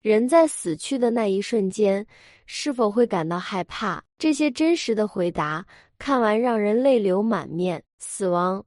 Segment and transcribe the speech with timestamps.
[0.00, 2.06] 人在死去的那一瞬间，
[2.46, 4.02] 是否会感到害怕？
[4.16, 5.66] 这些真实的回答，
[5.98, 7.82] 看完让人泪流满面。
[7.98, 8.64] 死亡，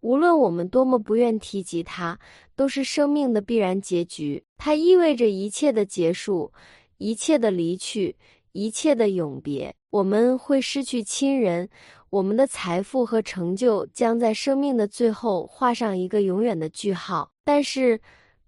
[0.00, 2.18] 无论我们多么不愿提及它，
[2.56, 4.42] 都是生命的必然结局。
[4.58, 6.52] 它意味着一切的结束，
[6.98, 8.16] 一切的离去，
[8.50, 9.72] 一切的永别。
[9.90, 11.68] 我们会失去亲人，
[12.10, 17.30] 我们的财富和成就将在生命的最后画上一个永远的句号。
[17.44, 18.00] 但是，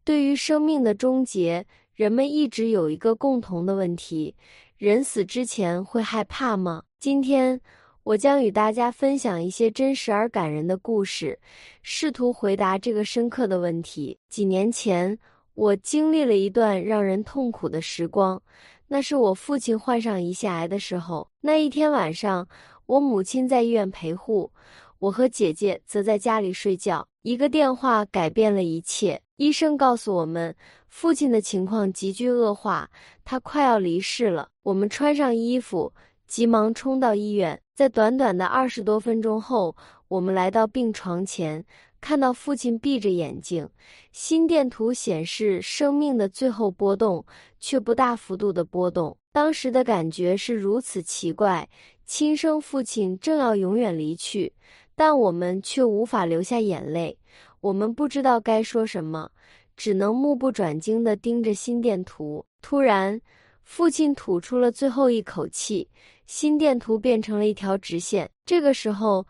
[0.02, 1.64] 对于生命的终结，
[1.94, 4.34] 人们一直有一个共同的问题：
[4.76, 6.82] 人死之前会害怕吗？
[6.98, 7.60] 今天，
[8.02, 11.38] 我将与大家分享一些真实而感人的故事，
[11.82, 14.18] 试图回答这个深刻的问题。
[14.28, 15.16] 几年前，
[15.54, 18.42] 我经历了一段让人痛苦的时光。
[18.88, 21.30] 那是我父亲患上胰腺癌的时候。
[21.42, 22.48] 那一天晚上，
[22.86, 24.50] 我母亲在医院陪护，
[24.98, 27.06] 我和姐姐则在家里睡觉。
[27.22, 29.20] 一个电话改变了一切。
[29.36, 30.54] 医生告诉我们，
[30.88, 32.88] 父亲的情况急剧恶化，
[33.24, 34.48] 他快要离世了。
[34.62, 35.92] 我们穿上衣服，
[36.26, 37.60] 急忙冲到医院。
[37.74, 39.74] 在短短的二十多分钟后，
[40.08, 41.64] 我们来到病床前。
[42.00, 43.66] 看到父亲闭着眼睛，
[44.12, 47.24] 心电图显示生命的最后波动，
[47.58, 49.16] 却不大幅度的波动。
[49.32, 51.66] 当时的感觉是如此奇怪，
[52.04, 54.52] 亲生父亲正要永远离去，
[54.94, 57.18] 但我们却无法流下眼泪。
[57.60, 59.30] 我们不知道该说什么，
[59.76, 62.44] 只能目不转睛地盯着心电图。
[62.60, 63.20] 突然，
[63.62, 65.88] 父亲吐出了最后一口气，
[66.26, 68.30] 心电图变成了一条直线。
[68.44, 69.26] 这个时候。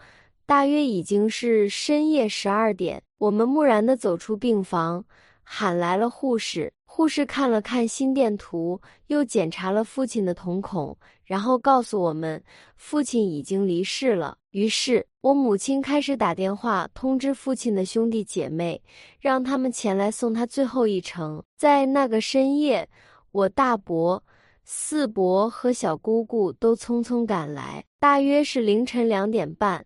[0.46, 5.02] 大约已经是深夜十二点，我们木然地走出病房，
[5.42, 6.70] 喊来了护士。
[6.84, 12.44] 护士看了看心电图，又检查了父亲的瞳孔，然后告诉我们，
[12.76, 14.36] 父亲已经离世了。
[14.55, 18.80] 于是，我母亲开始打电话通知父亲的兄弟姐妹，
[19.19, 21.42] 让他们前来送他最后一程。
[21.56, 22.88] 在那个深夜，
[23.32, 24.22] 我大伯、
[24.62, 29.84] 四伯和小姑姑都匆匆赶来，大约是凌晨两点半。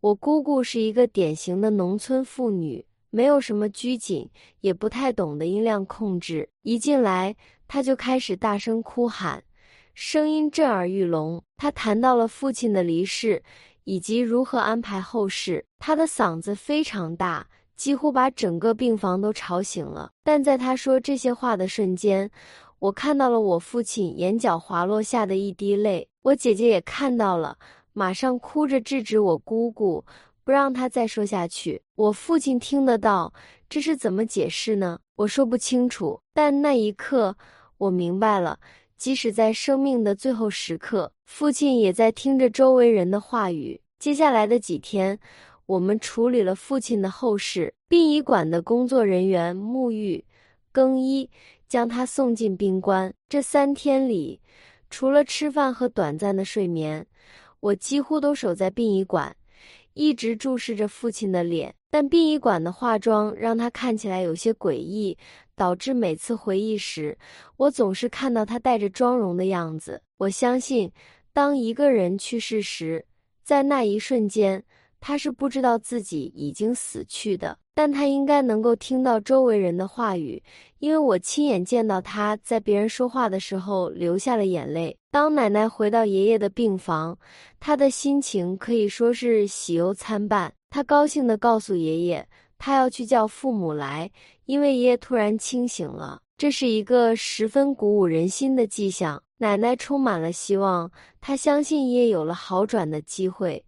[0.00, 4.30] 我姑姑是一个典型的农村妇女，没有什么拘谨，
[4.62, 6.48] 也不太懂得音量控制。
[6.62, 7.36] 一进来，
[7.68, 9.44] 她就开始大声哭喊，
[9.92, 11.42] 声音震耳欲聋。
[11.58, 13.42] 她谈到了父亲的离世，
[13.86, 15.64] 以及如何安排后事。
[15.78, 20.10] 她的嗓子非常大，几乎把整个病房都吵醒了。
[20.22, 22.30] 但在她说这些话的瞬间，
[22.78, 26.08] 我看到了我父亲眼角滑落下的一滴泪。
[26.22, 27.56] 我姐姐也看到了。
[27.92, 30.04] 马上哭着制止我姑姑，
[30.44, 31.80] 不让她再说下去。
[31.94, 33.32] 我父亲听得到，
[33.70, 34.98] 这是怎么解释呢？
[35.14, 36.20] 我说不清楚。
[36.34, 37.36] 但那一刻，
[37.78, 38.58] 我明白了，
[38.96, 43.80] 即使在生命的最后时刻，父亲也在听着周围人的话语。
[43.98, 45.18] 接下来的几天，
[45.66, 50.24] 我们处理了父亲的后事，殡仪馆的工作人员沐浴、
[50.72, 51.28] 更衣，
[51.68, 53.12] 将他送进冰棺。
[53.28, 54.40] 这三天里，
[54.90, 57.06] 除了吃饭和短暂的睡眠。
[57.60, 59.34] 我几乎都守在殡仪馆，
[59.96, 61.74] 一直注视着父亲的脸。
[61.90, 65.16] 但殡仪馆的化妆让他看起来有些诡异，
[65.56, 67.16] 导致每次回忆时，
[67.56, 70.02] 我总是看到他带着妆容的样子。
[70.18, 70.92] 我相信，
[71.32, 73.06] 当一个人去世时，
[73.42, 74.62] 在那一瞬间，
[75.00, 77.56] 他是不知道自己已经死去的。
[77.74, 80.42] 但他应该能够听到周围人的话语，
[80.78, 84.96] 因为我亲眼见到他在别人说话的时候流下了眼泪。
[85.10, 87.18] 当奶奶回到爷爷的病房，
[87.60, 90.50] 她的心情可以说是喜忧参半。
[90.70, 92.26] 她高兴地告诉爷爷，
[92.56, 94.10] 她要去叫父母来，
[94.46, 99.22] 因为爷爷突然清醒了，这是一个十分鼓舞人心的迹象。
[99.36, 100.90] 奶奶充满了希望，
[101.20, 103.62] 她相信爷爷有了好转的机会。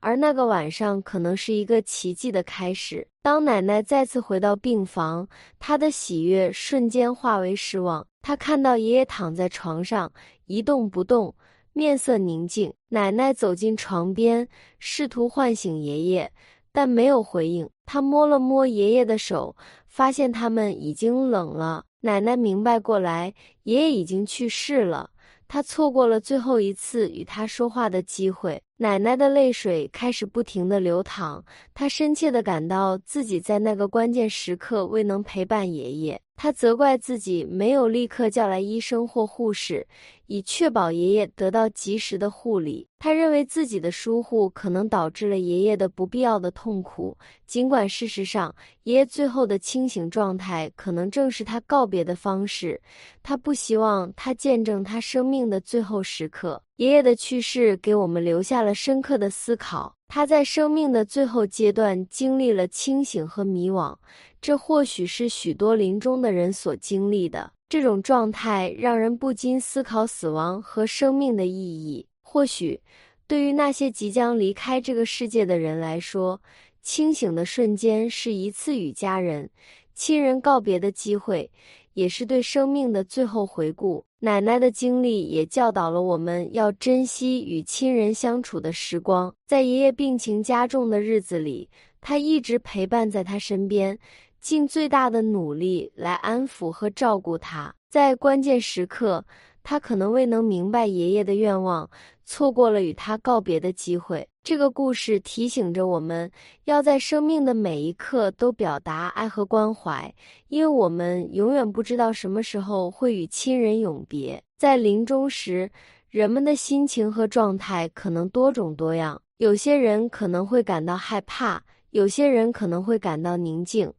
[0.00, 3.06] 而那个晚上可能是一个奇迹的开始。
[3.22, 5.28] 当奶奶再次回到病房，
[5.58, 8.06] 她的喜悦瞬间化为失望。
[8.22, 10.10] 她看到爷爷躺在床上
[10.46, 11.34] 一动不动，
[11.72, 12.72] 面色宁静。
[12.88, 16.32] 奶奶走进床边，试图唤醒爷爷，
[16.72, 17.68] 但没有回应。
[17.84, 19.54] 她摸了摸爷爷的手，
[19.86, 21.84] 发现他们已经冷了。
[22.00, 23.34] 奶奶明白过来，
[23.64, 25.10] 爷爷已经去世了。
[25.46, 28.62] 她错过了最后一次与他说话的机会。
[28.82, 31.44] 奶奶的泪水开始不停地流淌，
[31.74, 36.18] 她深切地感到自己在那个关键时刻未能陪伴爷爷。
[36.34, 39.86] 她责怪自己没有立刻叫来医生或护士，
[40.30, 42.86] 以确保爷爷得到及时的护理。
[43.00, 48.54] 他认为自己的疏忽可能导致了爷爷的不必要的痛苦，尽管事实上，
[48.84, 52.80] 爷爷最后的清醒状态可能正是他告别的方式。
[53.24, 56.62] 他不希望他见证他生命的最后时刻。
[56.76, 59.96] 爷爷的去世给我们留下了深刻的思考。
[60.06, 63.96] 他在生命的最后阶段经历了清醒和迷惘，
[64.40, 67.52] 这或许是许多临终的人所经历的。
[67.70, 72.04] 这种状态让人不禁思考死亡和生命的意义。
[72.20, 72.80] 或许，
[73.28, 76.42] 对于那些即将离开这个世界的人来说，
[76.82, 79.48] 清醒的瞬间是一次与家人、
[79.94, 81.48] 亲人告别的机会，
[81.94, 84.04] 也是对生命的最后回顾。
[84.18, 89.32] 奶奶的经历也教导了我们要珍惜与亲人相处的时光。
[89.46, 91.70] 在爷爷病情加重的日子里，
[92.00, 93.96] 他一直陪伴在他身边，
[94.40, 97.74] 尽最大的努力来安抚和照顾他。
[97.90, 99.24] 在关键时刻，
[99.62, 101.88] 他可能未能明白爷爷的愿望，
[102.24, 104.26] 错过了与他告别的机会。
[104.42, 106.30] 这个故事提醒着我们，
[106.64, 110.14] 要在生命的每一刻都表达爱和关怀，
[110.48, 114.42] 因为我们永远不知道什么时候会与亲人永别。
[114.56, 115.70] 在临终时，
[116.08, 121.62] 人们的心情和状态可能多种多样，有些人可能会感到害怕。
[121.90, 123.92] 有些人可能会感到宁静，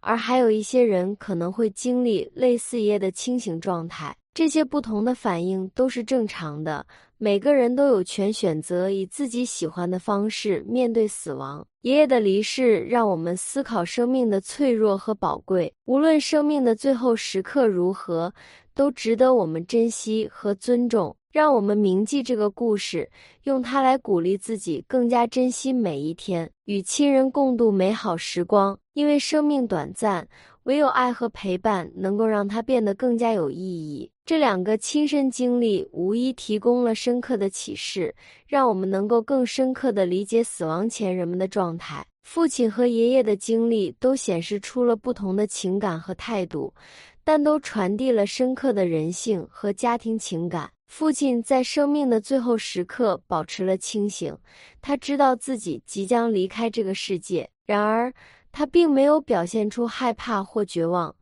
[0.00, 4.16] 而还有一些人可能会经历类似爷爷的清醒状态。
[4.34, 6.86] 这些不同的反应都是正常的。
[7.20, 11.66] 每个人都有权选择以自己喜欢的方式面对死亡。
[11.80, 15.72] 爷爷的离世让我们思考生命的脆弱和宝贵。
[15.86, 18.32] 无论生命的最后时刻如何，
[18.72, 21.16] 都值得我们珍惜和尊重。
[21.30, 23.10] 让我们铭记这个故事，
[23.44, 28.78] 用它来鼓励自己，更加珍惜每一天，与亲人共度美好时光。
[28.94, 30.26] 因为生命短暂，
[30.64, 34.10] 唯有爱和陪伴能够让它变得更加有意义。
[34.24, 38.14] 这两个亲身经历无疑提供了深刻的启示，
[38.46, 42.04] 让我们能够更深刻地理解死亡前人们的状态。
[42.24, 46.74] 父亲和爷爷的经历都显示出了不同的情感和态度，
[47.22, 50.68] 但都传递了深刻的人性和家庭情感。
[50.88, 54.36] 父亲在生命的最后时刻保持了清醒，
[54.80, 57.48] 他知道自己即将离开这个世界。
[57.66, 58.12] 然而，
[58.50, 61.14] 他并没有表现出害怕或绝望，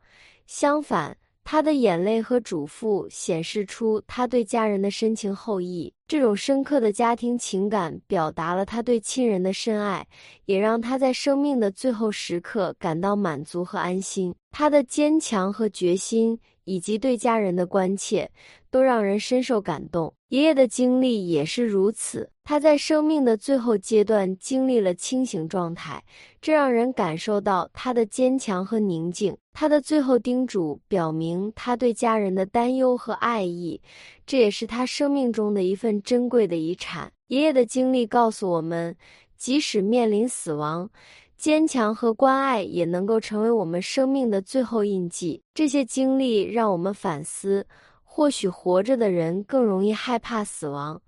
[0.46, 1.16] 相反。
[1.48, 5.92] 他的眼泪和嘱咐显示出他对家人的深情厚谊。
[6.08, 10.04] 这种深刻的家庭情感表达了他对亲人的深爱，
[10.46, 14.34] 也让他在生命的最后时刻感到满足和安心。
[14.50, 16.36] 他的坚强和决心，
[16.66, 18.30] 以及对家人的关切，
[18.70, 20.12] 都让人深受感动。
[20.28, 22.30] 爷爷的经历也是如此。
[22.44, 26.04] 他在生命的最后阶段经历了清醒状态，
[26.40, 29.36] 这让人感受到他的坚强和宁静。
[29.52, 33.80] 他的最后叮嘱表明他对家人的担忧和爱意，
[34.24, 37.10] 这也是他生命中的一份珍贵的遗产。
[37.28, 38.94] 爷爷的经历告诉我们，
[39.36, 40.88] 即使面临死亡，
[41.36, 45.42] 坚强和关爱也能够成为我们生命的最后印记。
[45.54, 47.66] 这些经历让我们反思，
[48.02, 51.00] 或许活着的人更容易害怕死亡。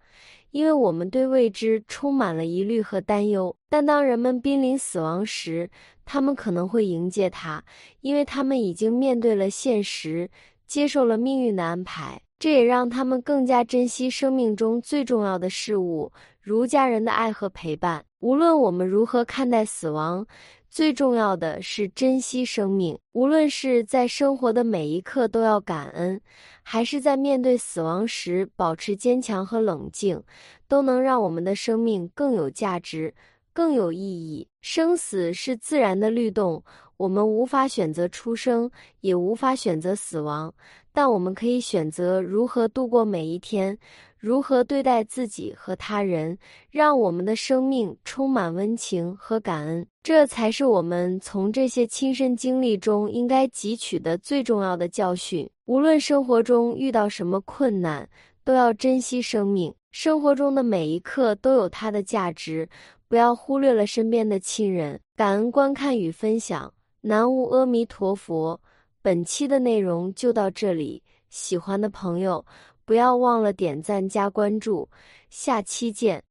[0.51, 5.69] 因为我们对未知充满了疑虑和担忧，但当人们濒临死亡时，
[6.07, 7.63] 他们可能会迎接它，
[8.01, 10.31] 因为他们已经面对了现实，
[10.67, 12.21] 接受了命运的安排。
[12.39, 18.05] 这也让他们更加珍惜生命中最重要的事物，如家人的爱和陪伴。
[18.21, 20.27] 无论我们如何看待死亡，
[20.69, 22.99] 最重要的是珍惜生命。
[23.13, 26.21] 无论是在生活的每一刻都要感恩，
[26.63, 30.23] 还是在面对死亡时保持坚强和冷静，
[30.67, 33.15] 都能让我们的生命更有价值、
[33.53, 34.49] 更有意义。
[34.71, 36.63] 生死是自然的律动，
[36.99, 38.71] 我们无法选择出生，
[39.01, 40.53] 也无法选择死亡，
[40.93, 43.79] 但我们可以选择如何度过每一天。
[44.19, 46.37] 如何对待自己和他人，
[46.71, 55.49] 让我们的生命充满温情和感恩，这才是我们从这些亲身经历中应该汲取的最重要的教训。
[55.65, 58.07] 无论生活中遇到什么困难，
[58.45, 59.73] 都要珍惜生命。
[59.91, 62.69] 生活中的每一刻都有它的价值，
[63.09, 65.01] 不要忽略了身边的亲人。
[65.17, 68.61] 感恩观看与分享，南无阿弥陀佛。
[69.01, 72.45] 本期的内容就到这里，喜欢的朋友。
[72.85, 74.89] 不要忘了点赞加关注，
[75.29, 76.28] 下期见。